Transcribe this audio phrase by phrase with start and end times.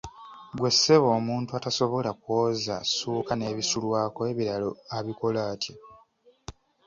[0.53, 5.75] Ggwe ssebo omuntu atasobola kwoza ssuuka n'ebisulwako ebirala abikola atya?